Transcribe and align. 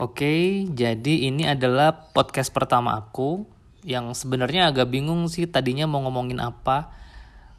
Oke, 0.00 0.64
jadi 0.72 1.28
ini 1.28 1.44
adalah 1.44 2.08
podcast 2.16 2.48
pertama 2.48 2.96
aku 2.96 3.44
yang 3.84 4.16
sebenarnya 4.16 4.72
agak 4.72 4.88
bingung 4.88 5.28
sih 5.28 5.44
tadinya 5.44 5.84
mau 5.84 6.00
ngomongin 6.08 6.40
apa. 6.40 6.96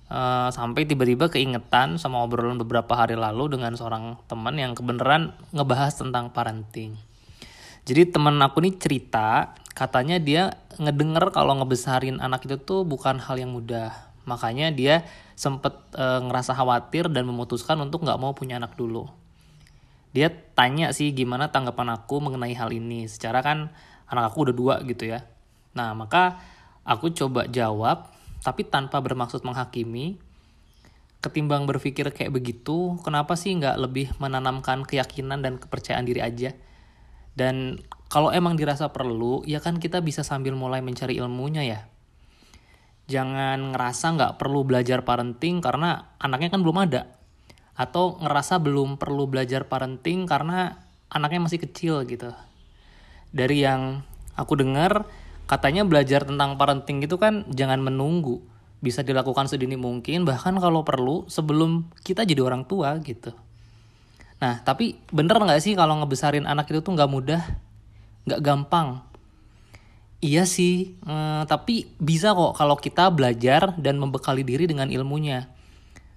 Uh, 0.10 0.50
sampai 0.50 0.90
tiba-tiba 0.90 1.30
keingetan 1.30 2.02
sama 2.02 2.26
obrolan 2.26 2.58
beberapa 2.58 2.94
hari 2.98 3.14
lalu 3.14 3.54
dengan 3.54 3.78
seorang 3.78 4.18
teman 4.26 4.58
yang 4.58 4.74
kebenaran 4.74 5.38
ngebahas 5.54 5.94
tentang 5.94 6.34
parenting. 6.34 6.98
Jadi 7.86 8.10
teman 8.10 8.42
aku 8.42 8.66
nih 8.66 8.82
cerita, 8.82 9.54
katanya 9.78 10.18
dia 10.18 10.58
ngedenger 10.82 11.30
kalau 11.34 11.54
ngebesarin 11.62 12.18
anak 12.18 12.50
itu 12.50 12.58
tuh 12.58 12.82
bukan 12.82 13.22
hal 13.22 13.38
yang 13.38 13.54
mudah. 13.54 13.94
Makanya 14.26 14.74
dia 14.74 15.06
sempet 15.38 15.78
uh, 15.94 16.18
ngerasa 16.26 16.58
khawatir 16.58 17.14
dan 17.14 17.30
memutuskan 17.30 17.78
untuk 17.78 18.02
nggak 18.02 18.18
mau 18.18 18.34
punya 18.34 18.58
anak 18.58 18.74
dulu 18.74 19.23
dia 20.14 20.30
tanya 20.54 20.94
sih 20.94 21.10
gimana 21.12 21.50
tanggapan 21.50 21.98
aku 21.98 22.22
mengenai 22.22 22.54
hal 22.54 22.70
ini. 22.70 23.10
Secara 23.10 23.42
kan 23.42 23.74
anak 24.06 24.32
aku 24.32 24.50
udah 24.50 24.56
dua 24.56 24.76
gitu 24.86 25.10
ya. 25.10 25.26
Nah 25.74 25.98
maka 25.98 26.38
aku 26.86 27.10
coba 27.18 27.50
jawab 27.50 28.14
tapi 28.46 28.62
tanpa 28.70 29.02
bermaksud 29.02 29.42
menghakimi. 29.42 30.22
Ketimbang 31.24 31.64
berpikir 31.64 32.12
kayak 32.12 32.36
begitu, 32.36 33.00
kenapa 33.00 33.40
sih 33.40 33.56
nggak 33.56 33.80
lebih 33.80 34.12
menanamkan 34.20 34.84
keyakinan 34.84 35.40
dan 35.40 35.56
kepercayaan 35.56 36.04
diri 36.04 36.20
aja? 36.20 36.52
Dan 37.32 37.80
kalau 38.12 38.28
emang 38.30 38.60
dirasa 38.60 38.92
perlu, 38.92 39.40
ya 39.48 39.64
kan 39.64 39.80
kita 39.80 40.04
bisa 40.04 40.22
sambil 40.28 40.52
mulai 40.52 40.84
mencari 40.84 41.16
ilmunya 41.16 41.64
ya. 41.64 41.88
Jangan 43.08 43.72
ngerasa 43.72 44.20
nggak 44.20 44.34
perlu 44.36 44.68
belajar 44.68 45.08
parenting 45.08 45.64
karena 45.64 46.12
anaknya 46.20 46.52
kan 46.52 46.60
belum 46.60 46.78
ada 46.84 47.23
atau 47.74 48.22
ngerasa 48.22 48.62
belum 48.62 49.02
perlu 49.02 49.26
belajar 49.26 49.66
parenting 49.66 50.30
karena 50.30 50.78
anaknya 51.10 51.46
masih 51.46 51.60
kecil 51.62 52.06
gitu. 52.06 52.30
Dari 53.34 53.66
yang 53.66 54.06
aku 54.38 54.54
dengar, 54.58 55.10
katanya 55.50 55.82
belajar 55.86 56.26
tentang 56.26 56.58
parenting 56.58 57.02
itu 57.02 57.18
kan 57.18 57.46
jangan 57.50 57.82
menunggu. 57.82 58.42
Bisa 58.84 59.00
dilakukan 59.02 59.48
sedini 59.48 59.80
mungkin, 59.80 60.28
bahkan 60.28 60.54
kalau 60.60 60.84
perlu 60.84 61.26
sebelum 61.32 61.88
kita 62.04 62.28
jadi 62.28 62.44
orang 62.44 62.68
tua 62.68 63.00
gitu. 63.00 63.32
Nah, 64.44 64.60
tapi 64.60 65.00
bener 65.08 65.40
nggak 65.40 65.64
sih 65.64 65.72
kalau 65.72 65.96
ngebesarin 66.04 66.44
anak 66.44 66.68
itu 66.68 66.84
tuh 66.84 66.92
nggak 66.92 67.08
mudah? 67.08 67.42
Nggak 68.28 68.42
gampang. 68.44 69.00
Iya 70.20 70.44
sih, 70.44 71.00
eh, 71.00 71.44
tapi 71.48 71.88
bisa 72.00 72.36
kok 72.36 72.56
kalau 72.60 72.76
kita 72.76 73.08
belajar 73.12 73.76
dan 73.80 74.00
membekali 74.00 74.44
diri 74.44 74.68
dengan 74.68 74.92
ilmunya. 74.92 75.48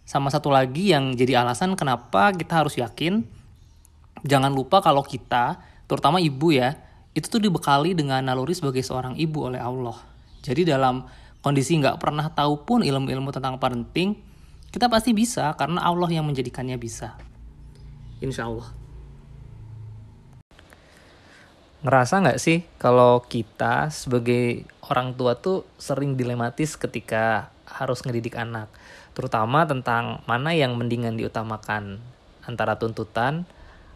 Sama 0.07 0.31
satu 0.31 0.55
lagi 0.55 0.95
yang 0.95 1.19
jadi 1.19 1.43
alasan 1.43 1.75
kenapa 1.75 2.31
kita 2.31 2.63
harus 2.63 2.79
yakin, 2.79 3.27
jangan 4.23 4.55
lupa 4.55 4.79
kalau 4.79 5.03
kita, 5.03 5.59
terutama 5.91 6.23
ibu 6.23 6.55
ya, 6.55 6.79
itu 7.19 7.27
tuh 7.27 7.43
dibekali 7.43 7.91
dengan 7.91 8.23
naluri 8.23 8.55
sebagai 8.55 8.87
seorang 8.87 9.19
ibu 9.19 9.51
oleh 9.51 9.59
Allah. 9.59 9.99
Jadi 10.47 10.63
dalam 10.63 11.03
kondisi 11.43 11.75
nggak 11.75 11.99
pernah 11.99 12.31
tahu 12.31 12.63
pun 12.63 12.87
ilmu-ilmu 12.87 13.35
tentang 13.35 13.59
parenting, 13.59 14.15
kita 14.71 14.87
pasti 14.87 15.11
bisa 15.11 15.51
karena 15.59 15.83
Allah 15.83 16.07
yang 16.07 16.23
menjadikannya 16.23 16.79
bisa. 16.79 17.19
Insya 18.23 18.47
Allah. 18.47 18.71
Ngerasa 21.83 22.23
nggak 22.23 22.41
sih 22.43 22.67
kalau 22.79 23.23
kita 23.27 23.95
sebagai 23.95 24.67
orang 24.87 25.15
tua 25.15 25.39
tuh 25.39 25.63
sering 25.79 26.15
dilematis 26.15 26.75
ketika 26.75 27.51
harus 27.67 28.03
ngedidik 28.03 28.35
anak? 28.35 28.71
Terutama 29.17 29.65
tentang 29.65 30.21
mana 30.29 30.53
yang 30.53 30.77
mendingan 30.77 31.17
diutamakan 31.17 31.97
antara 32.45 32.77
tuntutan 32.77 33.49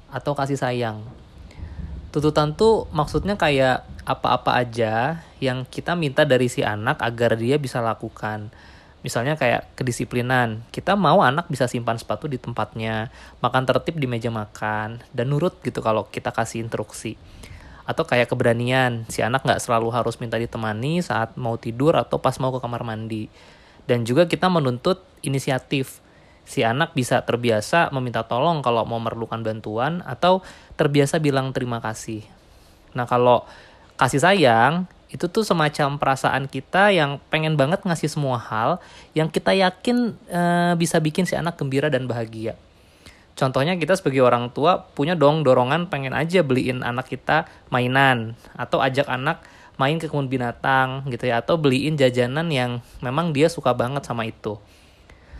atau 0.08 0.32
kasih 0.32 0.56
sayang. 0.56 1.04
Tuntutan 2.08 2.56
tuh 2.56 2.88
maksudnya 2.90 3.36
kayak 3.36 3.84
apa-apa 4.08 4.58
aja 4.58 5.22
yang 5.38 5.68
kita 5.68 5.94
minta 5.94 6.24
dari 6.24 6.48
si 6.48 6.64
anak 6.64 6.98
agar 7.04 7.36
dia 7.36 7.60
bisa 7.60 7.84
lakukan. 7.84 8.48
Misalnya 9.04 9.36
kayak 9.36 9.76
kedisiplinan, 9.76 10.64
kita 10.74 10.92
mau 10.96 11.22
anak 11.24 11.48
bisa 11.48 11.64
simpan 11.64 11.96
sepatu 11.96 12.28
di 12.28 12.36
tempatnya, 12.36 13.08
makan 13.40 13.64
tertib 13.64 13.96
di 13.96 14.04
meja 14.04 14.28
makan, 14.28 15.00
dan 15.14 15.26
nurut 15.30 15.56
gitu 15.64 15.80
kalau 15.80 16.04
kita 16.12 16.34
kasih 16.34 16.60
instruksi. 16.60 17.16
Atau 17.88 18.04
kayak 18.04 18.28
keberanian, 18.28 19.08
si 19.08 19.24
anak 19.24 19.40
nggak 19.46 19.62
selalu 19.62 19.88
harus 19.88 20.20
minta 20.20 20.36
ditemani 20.36 21.00
saat 21.00 21.32
mau 21.40 21.56
tidur 21.56 21.96
atau 21.96 22.20
pas 22.20 22.36
mau 22.36 22.52
ke 22.52 22.60
kamar 22.60 22.84
mandi 22.84 23.32
dan 23.84 24.08
juga 24.08 24.26
kita 24.26 24.48
menuntut 24.50 25.00
inisiatif. 25.24 26.02
Si 26.44 26.66
anak 26.66 26.98
bisa 26.98 27.22
terbiasa 27.22 27.94
meminta 27.94 28.26
tolong 28.26 28.58
kalau 28.58 28.82
mau 28.82 28.98
memerlukan 28.98 29.38
bantuan 29.44 30.02
atau 30.02 30.42
terbiasa 30.74 31.22
bilang 31.22 31.54
terima 31.54 31.78
kasih. 31.78 32.26
Nah, 32.96 33.06
kalau 33.06 33.46
kasih 33.94 34.18
sayang 34.18 34.90
itu 35.10 35.26
tuh 35.26 35.42
semacam 35.42 35.98
perasaan 35.98 36.46
kita 36.46 36.94
yang 36.94 37.18
pengen 37.30 37.58
banget 37.58 37.82
ngasih 37.82 38.06
semua 38.06 38.38
hal 38.38 38.78
yang 39.10 39.26
kita 39.26 39.50
yakin 39.50 40.14
e, 40.30 40.42
bisa 40.78 41.02
bikin 41.02 41.26
si 41.26 41.34
anak 41.34 41.58
gembira 41.58 41.90
dan 41.90 42.06
bahagia. 42.06 42.54
Contohnya 43.34 43.74
kita 43.74 43.98
sebagai 43.98 44.22
orang 44.22 44.54
tua 44.54 44.90
punya 44.94 45.18
dong 45.18 45.42
dorongan 45.42 45.90
pengen 45.90 46.14
aja 46.14 46.46
beliin 46.46 46.86
anak 46.86 47.10
kita 47.10 47.50
mainan 47.74 48.38
atau 48.54 48.78
ajak 48.78 49.10
anak 49.10 49.42
main 49.80 49.96
ke 49.96 50.12
kebun 50.12 50.28
binatang 50.28 51.08
gitu 51.08 51.32
ya 51.32 51.40
atau 51.40 51.56
beliin 51.56 51.96
jajanan 51.96 52.52
yang 52.52 52.84
memang 53.00 53.32
dia 53.32 53.48
suka 53.48 53.72
banget 53.72 54.04
sama 54.04 54.28
itu. 54.28 54.60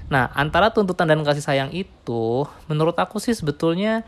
Nah, 0.09 0.33
antara 0.33 0.73
tuntutan 0.73 1.05
dan 1.05 1.21
kasih 1.21 1.45
sayang 1.45 1.71
itu 1.77 2.49
menurut 2.67 2.97
aku 2.97 3.21
sih 3.21 3.37
sebetulnya 3.37 4.03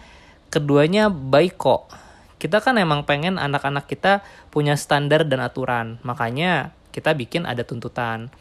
keduanya 0.49 1.13
baik 1.13 1.61
kok. 1.61 1.93
Kita 2.41 2.59
kan 2.65 2.81
emang 2.81 3.05
pengen 3.05 3.37
anak-anak 3.37 3.87
kita 3.87 4.25
punya 4.51 4.75
standar 4.75 5.29
dan 5.29 5.45
aturan. 5.45 6.01
Makanya 6.03 6.75
kita 6.91 7.15
bikin 7.15 7.47
ada 7.47 7.63
tuntutan. 7.63 8.33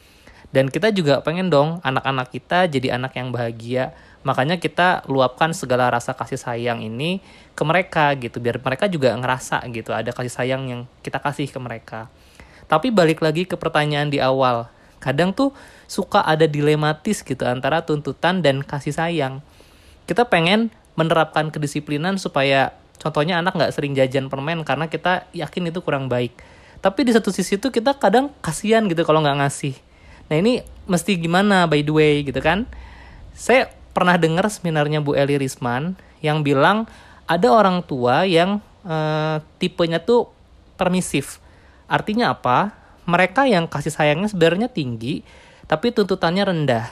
Dan 0.52 0.68
kita 0.68 0.92
juga 0.92 1.22
pengen 1.22 1.54
dong 1.54 1.80
anak-anak 1.86 2.34
kita 2.34 2.68
jadi 2.68 2.98
anak 2.98 3.16
yang 3.16 3.32
bahagia, 3.32 3.94
makanya 4.22 4.62
kita 4.62 5.02
luapkan 5.10 5.52
segala 5.52 5.90
rasa 5.90 6.14
kasih 6.14 6.38
sayang 6.38 6.86
ini 6.86 7.22
ke 7.58 7.64
mereka 7.66 8.14
gitu 8.18 8.38
biar 8.38 8.62
mereka 8.62 8.86
juga 8.86 9.14
ngerasa 9.18 9.66
gitu 9.74 9.92
ada 9.92 10.14
kasih 10.14 10.34
sayang 10.34 10.62
yang 10.70 10.82
kita 11.02 11.18
kasih 11.18 11.50
ke 11.50 11.60
mereka. 11.62 12.08
Tapi 12.70 12.94
balik 12.94 13.20
lagi 13.20 13.44
ke 13.44 13.60
pertanyaan 13.60 14.08
di 14.08 14.22
awal 14.22 14.70
kadang 15.02 15.34
tuh 15.34 15.52
suka 15.90 16.22
ada 16.22 16.46
dilematis 16.46 17.26
gitu 17.26 17.44
antara 17.44 17.82
tuntutan 17.84 18.40
dan 18.40 18.62
kasih 18.62 18.94
sayang. 18.94 19.42
Kita 20.06 20.30
pengen 20.30 20.70
menerapkan 20.94 21.50
kedisiplinan 21.50 22.22
supaya 22.22 22.78
contohnya 23.02 23.42
anak 23.42 23.58
nggak 23.58 23.74
sering 23.74 23.98
jajan 23.98 24.30
permen 24.30 24.62
karena 24.62 24.86
kita 24.88 25.26
yakin 25.34 25.74
itu 25.74 25.82
kurang 25.82 26.08
baik. 26.08 26.38
Tapi 26.80 27.06
di 27.06 27.12
satu 27.12 27.34
sisi 27.34 27.58
tuh 27.58 27.74
kita 27.74 27.98
kadang 27.98 28.30
kasihan 28.46 28.86
gitu 28.86 29.02
kalau 29.02 29.26
nggak 29.26 29.42
ngasih. 29.42 29.76
Nah 30.30 30.38
ini 30.38 30.62
mesti 30.86 31.18
gimana 31.18 31.66
by 31.66 31.82
the 31.82 31.94
way 31.94 32.14
gitu 32.22 32.40
kan? 32.40 32.70
Saya 33.34 33.81
pernah 33.92 34.16
dengar 34.16 34.48
seminarnya 34.48 35.04
Bu 35.04 35.16
Eli 35.16 35.40
Risman 35.40 35.96
yang 36.24 36.44
bilang 36.44 36.88
ada 37.28 37.48
orang 37.52 37.84
tua 37.84 38.28
yang 38.28 38.60
uh, 38.84 39.40
tipenya 39.60 40.00
tuh 40.02 40.32
permisif. 40.76 41.40
Artinya 41.88 42.36
apa? 42.36 42.76
Mereka 43.08 43.48
yang 43.48 43.68
kasih 43.68 43.92
sayangnya 43.92 44.32
sebenarnya 44.32 44.72
tinggi, 44.72 45.24
tapi 45.68 45.92
tuntutannya 45.92 46.44
rendah. 46.48 46.86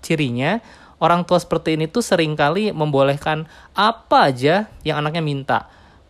Cirinya, 0.00 0.58
orang 1.02 1.22
tua 1.26 1.38
seperti 1.38 1.76
ini 1.76 1.86
tuh 1.86 2.02
sering 2.02 2.34
kali 2.34 2.72
membolehkan 2.72 3.44
apa 3.76 4.32
aja 4.32 4.70
yang 4.86 5.02
anaknya 5.04 5.22
minta. 5.22 5.58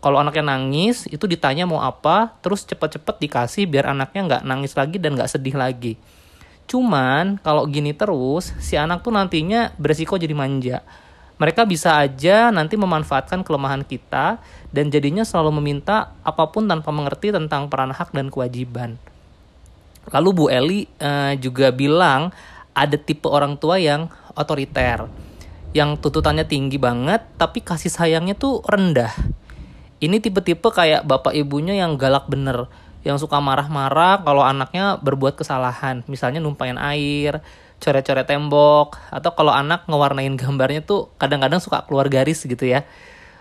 Kalau 0.03 0.19
anaknya 0.19 0.55
nangis, 0.55 1.07
itu 1.07 1.31
ditanya 1.31 1.63
mau 1.63 1.79
apa, 1.79 2.35
terus 2.43 2.67
cepet-cepet 2.67 3.23
dikasih 3.23 3.71
biar 3.71 3.95
anaknya 3.95 4.21
nggak 4.27 4.43
nangis 4.43 4.75
lagi 4.75 4.99
dan 4.99 5.15
nggak 5.15 5.31
sedih 5.31 5.55
lagi 5.55 5.95
Cuman 6.73 7.37
kalau 7.45 7.69
gini 7.69 7.93
terus, 7.93 8.57
si 8.57 8.81
anak 8.81 9.05
tuh 9.05 9.13
nantinya 9.13 9.77
beresiko 9.77 10.17
jadi 10.17 10.33
manja. 10.33 10.81
Mereka 11.37 11.69
bisa 11.69 12.01
aja 12.01 12.49
nanti 12.49 12.81
memanfaatkan 12.81 13.45
kelemahan 13.45 13.85
kita 13.85 14.41
dan 14.73 14.89
jadinya 14.89 15.21
selalu 15.21 15.61
meminta 15.61 16.17
apa 16.25 16.49
pun 16.49 16.65
tanpa 16.65 16.89
mengerti 16.89 17.29
tentang 17.29 17.69
peran 17.69 17.93
hak 17.93 18.17
dan 18.17 18.33
kewajiban. 18.33 18.97
Lalu 20.09 20.29
Bu 20.33 20.45
Eli 20.49 20.81
uh, 20.97 21.37
juga 21.37 21.69
bilang 21.77 22.33
ada 22.73 22.97
tipe 22.97 23.29
orang 23.29 23.61
tua 23.61 23.77
yang 23.77 24.09
otoriter, 24.33 25.13
yang 25.77 26.01
tuntutannya 26.01 26.49
tinggi 26.49 26.81
banget 26.81 27.21
tapi 27.37 27.61
kasih 27.61 27.93
sayangnya 27.93 28.33
tuh 28.33 28.65
rendah. 28.65 29.13
Ini 30.01 30.19
tipe-tipe 30.25 30.73
kayak 30.73 31.05
bapak 31.05 31.37
ibunya 31.37 31.77
yang 31.79 32.01
galak 32.01 32.27
bener, 32.33 32.67
yang 33.03 33.19
suka 33.19 33.43
marah-marah 33.43 34.23
kalau 34.23 34.43
anaknya 34.47 34.99
berbuat 35.03 35.35
kesalahan, 35.35 36.07
misalnya 36.07 36.39
numpain 36.39 36.79
air, 36.79 37.43
coret-coret 37.83 38.27
tembok, 38.27 38.95
atau 39.11 39.35
kalau 39.35 39.51
anak 39.51 39.91
ngewarnain 39.91 40.39
gambarnya 40.39 40.87
tuh 40.87 41.11
kadang-kadang 41.19 41.59
suka 41.59 41.83
keluar 41.83 42.07
garis 42.07 42.47
gitu 42.47 42.63
ya. 42.63 42.87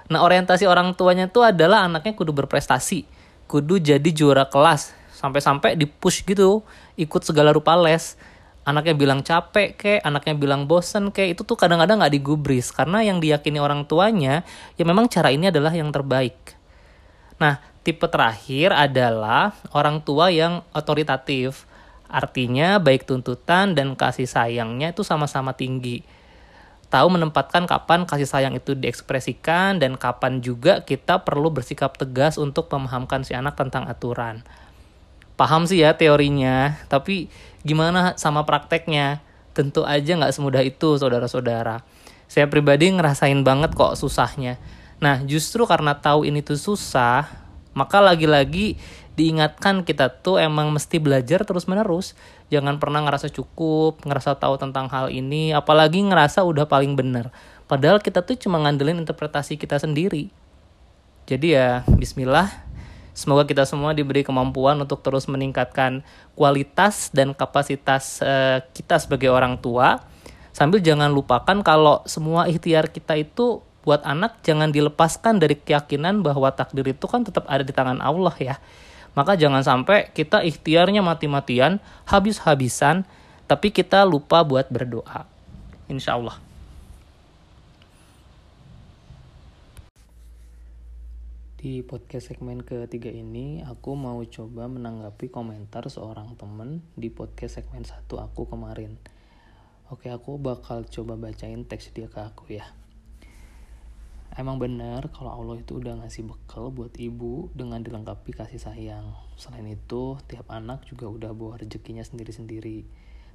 Nah 0.10 0.26
orientasi 0.26 0.66
orang 0.66 0.98
tuanya 0.98 1.30
tuh 1.30 1.46
adalah 1.46 1.86
anaknya 1.86 2.18
kudu 2.18 2.34
berprestasi, 2.34 3.06
kudu 3.46 3.78
jadi 3.78 4.10
juara 4.10 4.50
kelas, 4.50 4.98
sampai-sampai 5.14 5.78
di 5.78 5.86
push 5.86 6.26
gitu, 6.26 6.66
ikut 6.98 7.22
segala 7.22 7.54
rupa 7.54 7.78
les. 7.78 8.18
Anaknya 8.62 8.94
bilang 8.94 9.26
capek 9.26 9.74
kek, 9.74 10.00
anaknya 10.06 10.38
bilang 10.38 10.70
bosen 10.70 11.10
kek, 11.10 11.34
itu 11.34 11.42
tuh 11.42 11.58
kadang-kadang 11.58 11.98
nggak 11.98 12.14
digubris 12.14 12.70
karena 12.70 13.02
yang 13.02 13.18
diyakini 13.18 13.58
orang 13.58 13.90
tuanya 13.90 14.46
ya 14.78 14.84
memang 14.86 15.10
cara 15.10 15.34
ini 15.34 15.50
adalah 15.50 15.74
yang 15.74 15.90
terbaik. 15.90 16.38
Nah, 17.42 17.58
tipe 17.82 18.06
terakhir 18.06 18.74
adalah 18.74 19.58
orang 19.74 20.02
tua 20.02 20.30
yang 20.30 20.62
otoritatif. 20.74 21.66
Artinya 22.12 22.78
baik 22.78 23.08
tuntutan 23.08 23.72
dan 23.74 23.96
kasih 23.96 24.28
sayangnya 24.28 24.92
itu 24.92 25.02
sama-sama 25.02 25.56
tinggi. 25.56 26.04
Tahu 26.92 27.08
menempatkan 27.08 27.64
kapan 27.72 28.04
kasih 28.04 28.28
sayang 28.28 28.52
itu 28.52 28.76
diekspresikan 28.76 29.80
dan 29.80 29.96
kapan 29.96 30.44
juga 30.44 30.84
kita 30.84 31.24
perlu 31.24 31.48
bersikap 31.48 31.96
tegas 31.96 32.36
untuk 32.36 32.68
memahamkan 32.68 33.24
si 33.24 33.32
anak 33.32 33.56
tentang 33.56 33.88
aturan. 33.88 34.44
Paham 35.40 35.64
sih 35.64 35.80
ya 35.80 35.96
teorinya, 35.96 36.76
tapi 36.92 37.32
gimana 37.64 38.20
sama 38.20 38.44
prakteknya? 38.44 39.24
Tentu 39.56 39.88
aja 39.88 40.20
nggak 40.20 40.36
semudah 40.36 40.60
itu 40.68 41.00
saudara-saudara. 41.00 41.80
Saya 42.28 42.52
pribadi 42.52 42.92
ngerasain 42.92 43.40
banget 43.40 43.72
kok 43.72 43.96
susahnya. 43.96 44.60
Nah 45.00 45.24
justru 45.24 45.64
karena 45.64 45.96
tahu 45.96 46.28
ini 46.28 46.44
tuh 46.44 46.60
susah, 46.60 47.24
maka 47.72 48.04
lagi-lagi 48.04 48.76
diingatkan 49.16 49.84
kita 49.84 50.10
tuh 50.24 50.40
emang 50.40 50.72
mesti 50.72 50.98
belajar 51.00 51.44
terus 51.44 51.68
menerus 51.68 52.16
jangan 52.52 52.80
pernah 52.80 53.04
ngerasa 53.04 53.32
cukup 53.32 54.02
ngerasa 54.04 54.40
tahu 54.40 54.60
tentang 54.60 54.88
hal 54.92 55.12
ini 55.12 55.56
apalagi 55.56 56.04
ngerasa 56.04 56.44
udah 56.44 56.68
paling 56.68 56.96
bener 56.96 57.32
padahal 57.72 58.04
kita 58.04 58.20
tuh 58.20 58.36
cuma 58.36 58.60
ngandelin 58.60 59.00
interpretasi 59.00 59.56
kita 59.56 59.80
sendiri. 59.80 60.28
Jadi 61.24 61.56
ya 61.56 61.88
Bismillah. 61.88 62.52
Semoga 63.16 63.48
kita 63.48 63.64
semua 63.64 63.96
diberi 63.96 64.28
kemampuan 64.28 64.76
untuk 64.80 65.00
terus 65.00 65.28
meningkatkan 65.32 66.04
kualitas 66.36 67.12
dan 67.16 67.32
kapasitas 67.32 68.20
uh, 68.20 68.60
kita 68.76 69.00
sebagai 69.00 69.32
orang 69.32 69.56
tua. 69.60 70.04
Sambil 70.52 70.84
jangan 70.84 71.16
lupakan 71.16 71.64
kalau 71.64 72.04
semua 72.04 72.52
ikhtiar 72.52 72.92
kita 72.92 73.16
itu 73.16 73.64
buat 73.82 74.06
anak 74.06 74.46
jangan 74.46 74.70
dilepaskan 74.70 75.42
dari 75.42 75.58
keyakinan 75.58 76.22
bahwa 76.22 76.54
takdir 76.54 76.86
itu 76.86 77.06
kan 77.10 77.26
tetap 77.26 77.50
ada 77.50 77.66
di 77.66 77.74
tangan 77.74 77.98
Allah 78.00 78.36
ya 78.38 78.56
maka 79.12 79.36
jangan 79.36 79.60
sampai 79.60 80.08
kita 80.16 80.40
ikhtiarnya 80.40 81.04
mati-matian, 81.04 81.84
habis-habisan, 82.08 83.04
tapi 83.44 83.76
kita 83.76 84.08
lupa 84.08 84.40
buat 84.48 84.72
berdoa. 84.72 85.28
Insya 85.92 86.16
Allah. 86.16 86.40
Di 91.62 91.86
podcast 91.86 92.34
segmen 92.34 92.66
ketiga 92.66 93.12
ini, 93.14 93.62
aku 93.62 93.94
mau 93.94 94.18
coba 94.26 94.66
menanggapi 94.66 95.30
komentar 95.30 95.86
seorang 95.92 96.34
temen 96.34 96.82
di 96.98 97.14
podcast 97.14 97.62
segmen 97.62 97.86
satu 97.86 98.18
aku 98.18 98.50
kemarin. 98.50 98.98
Oke, 99.92 100.10
aku 100.10 100.42
bakal 100.42 100.88
coba 100.88 101.20
bacain 101.20 101.68
teks 101.68 101.94
dia 101.94 102.10
ke 102.10 102.18
aku 102.18 102.50
ya. 102.58 102.66
Emang 104.32 104.64
benar 104.64 105.12
kalau 105.12 105.36
Allah 105.36 105.60
itu 105.60 105.76
udah 105.76 106.00
ngasih 106.00 106.24
bekal 106.24 106.72
buat 106.72 106.96
ibu 106.96 107.52
dengan 107.52 107.84
dilengkapi 107.84 108.32
kasih 108.32 108.64
sayang. 108.64 109.12
Selain 109.36 109.68
itu, 109.68 110.16
tiap 110.32 110.48
anak 110.48 110.88
juga 110.88 111.12
udah 111.12 111.36
bawa 111.36 111.60
rezekinya 111.60 112.00
sendiri-sendiri. 112.00 112.88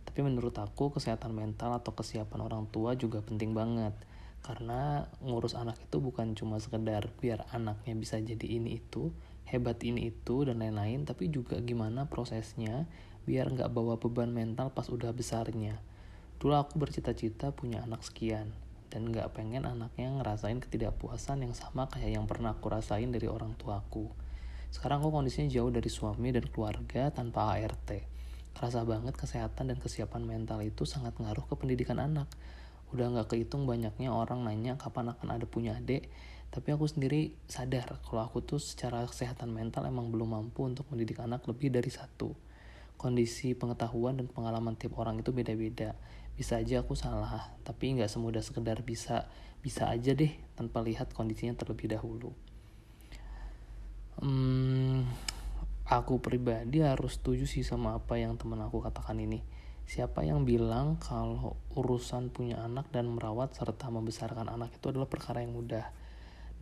Tapi 0.08 0.25
menurut 0.25 0.56
aku, 0.56 0.96
kesehatan 0.96 1.37
mental 1.37 1.76
atau 1.76 1.93
kesiapan 1.93 2.40
orang 2.48 2.64
tua 2.72 2.96
juga 2.96 3.20
penting 3.20 3.52
banget. 3.52 3.93
Karena 4.40 5.04
ngurus 5.20 5.52
anak 5.52 5.76
itu 5.84 6.00
bukan 6.00 6.32
cuma 6.32 6.56
sekedar 6.64 7.12
biar 7.20 7.44
anaknya 7.52 7.92
bisa 7.92 8.16
jadi 8.16 8.56
ini 8.56 8.81
itu, 8.81 9.12
hebat 9.44 9.76
ini 9.84 10.08
itu, 10.16 10.49
dan 10.49 10.64
lain-lain, 10.64 11.04
tapi 11.04 11.28
juga 11.28 11.60
gimana 11.60 12.08
prosesnya 12.08 12.88
biar 13.28 13.52
nggak 13.52 13.69
bawa 13.69 14.00
beban 14.00 14.32
mental 14.32 14.72
pas 14.72 14.88
udah 14.88 15.12
besarnya. 15.12 15.76
Dulu 16.40 16.56
aku 16.56 16.81
bercita-cita 16.81 17.52
punya 17.52 17.84
anak 17.84 18.00
sekian, 18.00 18.56
dan 18.96 19.12
gak 19.12 19.37
pengen 19.37 19.69
anaknya 19.69 20.08
ngerasain 20.08 20.56
ketidakpuasan 20.56 21.44
yang 21.44 21.52
sama 21.52 21.84
kayak 21.93 22.16
yang 22.16 22.25
pernah 22.25 22.56
aku 22.56 22.72
rasain 22.72 23.12
dari 23.12 23.28
orang 23.28 23.52
tuaku. 23.60 24.08
Sekarang 24.72 25.04
aku 25.04 25.12
kondisinya 25.12 25.52
jauh 25.52 25.69
dari 25.69 25.93
suami 25.93 26.32
dan 26.32 26.48
keluarga 26.48 27.12
tanpa 27.12 27.52
ART. 27.52 27.93
Kerasa 28.56 28.88
banget 28.88 29.12
kesehatan 29.12 29.69
dan 29.69 29.76
kesiapan 29.84 30.25
mental 30.25 30.64
itu 30.64 30.88
sangat 30.88 31.12
ngaruh 31.20 31.44
ke 31.44 31.60
pendidikan 31.60 32.00
anak. 32.00 32.25
Udah 32.96 33.12
gak 33.20 33.37
kehitung 33.37 33.69
banyaknya 33.69 34.08
orang 34.08 34.48
nanya 34.48 34.81
kapan 34.81 35.12
akan 35.12 35.28
ada 35.28 35.44
punya 35.44 35.76
adik, 35.76 36.08
tapi 36.49 36.72
aku 36.72 36.88
sendiri 36.88 37.37
sadar 37.52 38.00
kalau 38.00 38.25
aku 38.25 38.40
tuh 38.40 38.56
secara 38.56 39.04
kesehatan 39.04 39.52
mental 39.52 39.84
emang 39.84 40.08
belum 40.08 40.32
mampu 40.32 40.64
untuk 40.64 40.88
mendidik 40.88 41.20
anak 41.20 41.44
lebih 41.44 41.69
dari 41.69 41.92
satu. 41.92 42.32
Kondisi 42.96 43.52
pengetahuan 43.52 44.16
dan 44.16 44.32
pengalaman 44.32 44.72
tiap 44.72 44.96
orang 44.96 45.20
itu 45.20 45.37
beda-beda 45.37 45.92
bisa 46.36 46.60
aja 46.60 46.84
aku 46.84 46.92
salah 46.92 47.56
tapi 47.64 47.96
nggak 47.96 48.12
semudah 48.12 48.44
sekedar 48.44 48.84
bisa 48.84 49.24
bisa 49.64 49.88
aja 49.88 50.12
deh 50.12 50.30
tanpa 50.54 50.84
lihat 50.84 51.10
kondisinya 51.10 51.56
terlebih 51.58 51.90
dahulu. 51.90 52.30
Hmm, 54.22 55.02
aku 55.82 56.22
pribadi 56.22 56.86
harus 56.86 57.18
setuju 57.18 57.50
sih 57.50 57.66
sama 57.66 57.98
apa 57.98 58.14
yang 58.20 58.38
teman 58.38 58.62
aku 58.62 58.78
katakan 58.84 59.18
ini. 59.18 59.42
Siapa 59.86 60.22
yang 60.22 60.46
bilang 60.46 61.02
kalau 61.02 61.58
urusan 61.74 62.30
punya 62.30 62.62
anak 62.62 62.94
dan 62.94 63.10
merawat 63.10 63.58
serta 63.58 63.90
membesarkan 63.90 64.46
anak 64.46 64.70
itu 64.78 64.86
adalah 64.86 65.10
perkara 65.10 65.42
yang 65.42 65.58
mudah? 65.58 65.90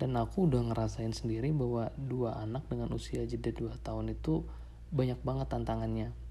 Dan 0.01 0.17
aku 0.17 0.49
udah 0.49 0.65
ngerasain 0.73 1.13
sendiri 1.13 1.53
bahwa 1.53 1.93
dua 1.95 2.41
anak 2.41 2.67
dengan 2.73 2.89
usia 2.97 3.23
jeda 3.29 3.53
dua 3.53 3.77
tahun 3.85 4.17
itu 4.17 4.49
banyak 4.91 5.21
banget 5.21 5.53
tantangannya 5.53 6.24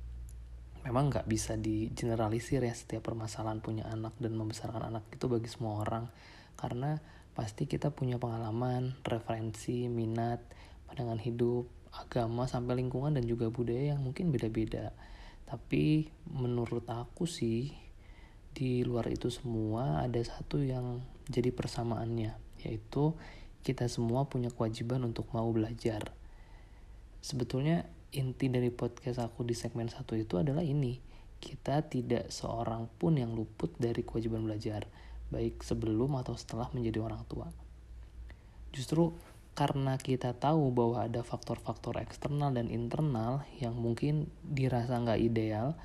memang 0.83 1.09
nggak 1.11 1.27
bisa 1.27 1.55
di 1.55 1.89
generalisir 1.95 2.63
ya 2.63 2.75
setiap 2.75 3.07
permasalahan 3.07 3.63
punya 3.63 3.87
anak 3.87 4.15
dan 4.19 4.35
membesarkan 4.35 4.91
anak 4.91 5.03
itu 5.15 5.25
bagi 5.31 5.47
semua 5.47 5.79
orang 5.83 6.11
karena 6.59 6.99
pasti 7.33 7.65
kita 7.65 7.89
punya 7.89 8.21
pengalaman, 8.21 8.93
referensi, 9.01 9.89
minat, 9.89 10.43
pandangan 10.85 11.17
hidup, 11.17 11.65
agama 11.89 12.45
sampai 12.45 12.77
lingkungan 12.77 13.17
dan 13.17 13.25
juga 13.25 13.49
budaya 13.49 13.97
yang 13.97 14.01
mungkin 14.05 14.29
beda-beda. 14.29 14.93
Tapi 15.49 16.09
menurut 16.29 16.85
aku 16.85 17.25
sih 17.25 17.73
di 18.53 18.85
luar 18.85 19.09
itu 19.09 19.33
semua 19.33 20.05
ada 20.05 20.21
satu 20.21 20.61
yang 20.61 21.01
jadi 21.25 21.49
persamaannya 21.49 22.37
yaitu 22.61 23.17
kita 23.65 23.89
semua 23.89 24.29
punya 24.29 24.53
kewajiban 24.53 25.01
untuk 25.01 25.25
mau 25.33 25.49
belajar. 25.49 26.13
Sebetulnya 27.23 27.87
inti 28.13 28.45
dari 28.47 28.69
podcast 28.69 29.17
aku 29.17 29.41
di 29.41 29.57
segmen 29.57 29.89
satu 29.89 30.13
itu 30.13 30.37
adalah 30.37 30.61
ini. 30.61 31.01
Kita 31.41 31.83
tidak 31.83 32.29
seorang 32.31 32.87
pun 33.01 33.17
yang 33.19 33.33
luput 33.33 33.73
dari 33.75 34.05
kewajiban 34.05 34.45
belajar 34.45 34.87
baik 35.33 35.65
sebelum 35.65 36.13
atau 36.21 36.37
setelah 36.37 36.69
menjadi 36.71 37.01
orang 37.01 37.25
tua. 37.25 37.49
Justru 38.69 39.17
karena 39.57 39.97
kita 39.97 40.33
tahu 40.33 40.73
bahwa 40.73 41.05
ada 41.05 41.21
faktor-faktor 41.21 42.01
eksternal 42.01 42.53
dan 42.53 42.69
internal 42.73 43.45
yang 43.61 43.77
mungkin 43.77 44.29
dirasa 44.41 44.97
nggak 44.97 45.21
ideal 45.21 45.77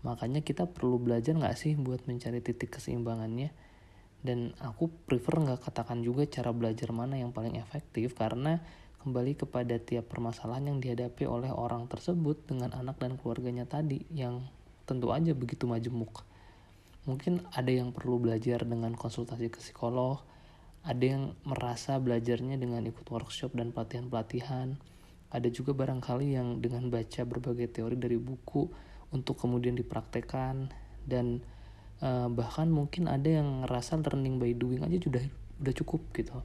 makanya 0.00 0.40
kita 0.40 0.64
perlu 0.64 0.96
belajar 0.96 1.36
nggak 1.36 1.60
sih 1.60 1.76
buat 1.76 2.08
mencari 2.08 2.40
titik 2.40 2.76
keseimbangannya? 2.76 3.52
Dan 4.20 4.52
aku 4.60 4.88
prefer 5.08 5.40
nggak 5.40 5.64
katakan 5.64 6.00
juga 6.04 6.24
cara 6.28 6.52
belajar 6.52 6.92
mana 6.92 7.20
yang 7.20 7.32
paling 7.32 7.56
efektif 7.60 8.16
karena 8.16 8.64
kembali 9.00 9.32
kepada 9.32 9.80
tiap 9.80 10.12
permasalahan 10.12 10.76
yang 10.76 10.78
dihadapi 10.84 11.24
oleh 11.24 11.48
orang 11.48 11.88
tersebut 11.88 12.44
dengan 12.44 12.76
anak 12.76 13.00
dan 13.00 13.16
keluarganya 13.16 13.64
tadi 13.64 14.04
yang 14.12 14.44
tentu 14.84 15.08
aja 15.08 15.32
begitu 15.32 15.64
majemuk. 15.64 16.24
Mungkin 17.08 17.48
ada 17.56 17.72
yang 17.72 17.96
perlu 17.96 18.20
belajar 18.20 18.60
dengan 18.68 18.92
konsultasi 18.92 19.48
ke 19.48 19.56
psikolog, 19.64 20.20
ada 20.84 21.00
yang 21.00 21.32
merasa 21.48 21.96
belajarnya 21.96 22.60
dengan 22.60 22.84
ikut 22.84 23.08
workshop 23.08 23.56
dan 23.56 23.72
pelatihan-pelatihan, 23.72 24.76
ada 25.32 25.48
juga 25.48 25.72
barangkali 25.72 26.36
yang 26.36 26.60
dengan 26.60 26.92
baca 26.92 27.24
berbagai 27.24 27.72
teori 27.72 27.96
dari 27.96 28.20
buku 28.20 28.68
untuk 29.16 29.40
kemudian 29.40 29.78
dipraktekkan 29.80 30.68
dan 31.08 31.40
uh, 32.04 32.28
bahkan 32.28 32.68
mungkin 32.68 33.08
ada 33.08 33.40
yang 33.40 33.64
ngerasa 33.64 33.96
learning 34.02 34.36
by 34.36 34.52
doing 34.52 34.82
aja 34.84 34.98
sudah 35.00 35.22
udah 35.60 35.74
cukup 35.76 36.00
gitu. 36.12 36.36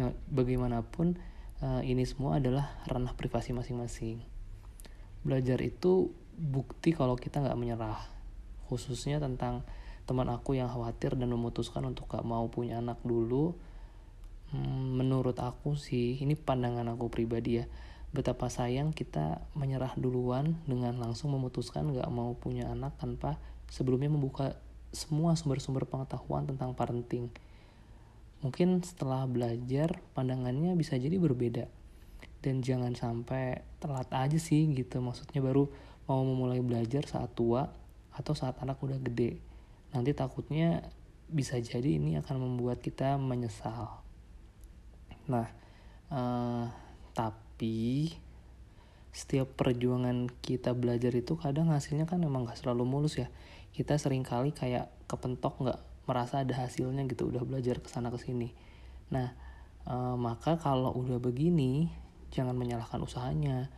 Nah, 0.00 0.14
bagaimanapun 0.32 1.20
uh, 1.62 1.80
ini 1.86 2.02
semua 2.04 2.42
adalah 2.42 2.82
ranah 2.90 3.14
privasi 3.14 3.54
masing-masing. 3.54 4.20
Belajar 5.22 5.62
itu 5.62 6.10
bukti 6.34 6.90
kalau 6.92 7.14
kita 7.14 7.38
nggak 7.38 7.58
menyerah, 7.58 8.02
khususnya 8.66 9.22
tentang 9.22 9.62
teman 10.02 10.26
aku 10.28 10.58
yang 10.58 10.66
khawatir 10.66 11.14
dan 11.14 11.30
memutuskan 11.30 11.86
untuk 11.86 12.10
gak 12.10 12.26
mau 12.26 12.50
punya 12.50 12.82
anak 12.82 12.98
dulu. 13.06 13.54
Hmm, 14.50 14.98
menurut 14.98 15.38
aku 15.38 15.78
sih, 15.78 16.18
ini 16.20 16.34
pandangan 16.34 16.84
aku 16.92 17.08
pribadi 17.08 17.62
ya, 17.62 17.64
betapa 18.10 18.50
sayang 18.50 18.92
kita 18.92 19.46
menyerah 19.56 19.94
duluan 19.96 20.60
dengan 20.68 20.98
langsung 20.98 21.32
memutuskan 21.32 21.94
gak 21.94 22.10
mau 22.12 22.34
punya 22.36 22.68
anak 22.68 22.98
tanpa 22.98 23.38
sebelumnya 23.70 24.12
membuka 24.12 24.58
semua 24.92 25.32
sumber-sumber 25.32 25.88
pengetahuan 25.88 26.44
tentang 26.44 26.76
parenting 26.76 27.32
mungkin 28.42 28.82
setelah 28.82 29.24
belajar 29.24 30.02
pandangannya 30.12 30.74
bisa 30.74 30.98
jadi 30.98 31.14
berbeda. 31.16 31.70
Dan 32.42 32.58
jangan 32.58 32.92
sampai 32.98 33.62
telat 33.78 34.10
aja 34.10 34.34
sih 34.36 34.66
gitu. 34.74 34.98
Maksudnya 34.98 35.38
baru 35.38 35.70
mau 36.10 36.26
memulai 36.26 36.58
belajar 36.58 37.06
saat 37.06 37.30
tua 37.38 37.70
atau 38.12 38.34
saat 38.34 38.58
anak 38.58 38.82
udah 38.82 38.98
gede. 38.98 39.38
Nanti 39.94 40.10
takutnya 40.10 40.82
bisa 41.30 41.56
jadi 41.62 41.96
ini 41.96 42.18
akan 42.18 42.36
membuat 42.42 42.82
kita 42.82 43.14
menyesal. 43.16 44.02
Nah 45.30 45.46
uh, 46.10 46.66
tapi 47.14 48.10
setiap 49.12 49.54
perjuangan 49.54 50.26
kita 50.40 50.74
belajar 50.74 51.12
itu 51.14 51.36
kadang 51.36 51.68
hasilnya 51.68 52.08
kan 52.08 52.18
memang 52.18 52.48
gak 52.48 52.58
selalu 52.58 52.82
mulus 52.82 53.22
ya. 53.22 53.30
Kita 53.72 53.96
sering 53.96 54.26
kali 54.26 54.52
kayak 54.52 54.92
kepentok 55.08 55.56
nggak 55.62 55.80
merasa 56.08 56.42
ada 56.42 56.54
hasilnya 56.56 57.06
gitu 57.06 57.30
udah 57.30 57.42
belajar 57.46 57.78
ke 57.78 57.88
sana 57.90 58.10
ke 58.10 58.18
sini 58.18 58.54
nah 59.12 59.34
e, 59.86 59.94
maka 60.18 60.58
kalau 60.58 60.90
udah 60.94 61.22
begini 61.22 61.92
jangan 62.32 62.56
menyalahkan 62.58 62.98
usahanya 63.02 63.68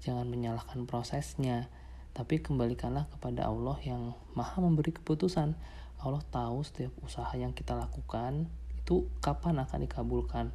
jangan 0.00 0.26
menyalahkan 0.28 0.84
prosesnya 0.88 1.68
tapi 2.10 2.42
kembalikanlah 2.42 3.06
kepada 3.16 3.46
Allah 3.46 3.78
yang 3.86 4.18
maha 4.34 4.58
memberi 4.58 4.90
keputusan. 4.90 5.54
Allah 6.00 6.24
tahu 6.32 6.64
setiap 6.64 6.90
usaha 7.04 7.30
yang 7.36 7.52
kita 7.52 7.76
lakukan 7.76 8.48
itu 8.72 9.06
kapan 9.20 9.60
akan 9.60 9.84
dikabulkan 9.84 10.46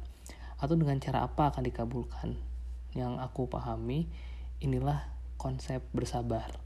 atau 0.58 0.74
dengan 0.74 0.98
cara 0.98 1.24
apa 1.24 1.54
akan 1.54 1.62
dikabulkan. 1.64 2.36
Yang 2.92 3.12
aku 3.22 3.48
pahami 3.48 4.10
inilah 4.60 5.06
konsep 5.40 5.80
bersabar. 5.96 6.60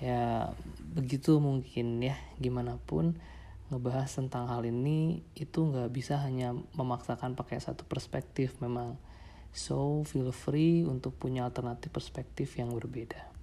Ya 0.00 0.54
begitu 0.96 1.36
mungkin 1.42 2.00
ya 2.00 2.16
gimana 2.40 2.80
pun 2.80 3.20
ngebahas 3.70 4.10
tentang 4.10 4.50
hal 4.50 4.66
ini 4.66 5.22
itu 5.38 5.62
nggak 5.62 5.90
bisa 5.94 6.18
hanya 6.20 6.52
memaksakan 6.74 7.38
pakai 7.38 7.62
satu 7.62 7.86
perspektif 7.86 8.58
memang. 8.60 8.98
So 9.50 10.06
feel 10.06 10.30
free 10.30 10.86
untuk 10.86 11.18
punya 11.18 11.42
alternatif 11.46 11.90
perspektif 11.90 12.54
yang 12.54 12.70
berbeda 12.70 13.39